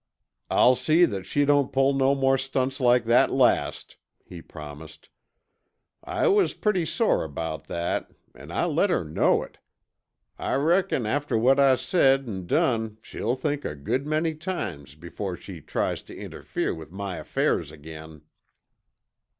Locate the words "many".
14.07-14.33